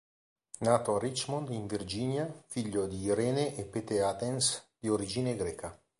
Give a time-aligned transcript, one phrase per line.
[0.61, 5.79] Nato a Richmond, in Virginia, figlio di Irene and Pete Athens, di origine greca.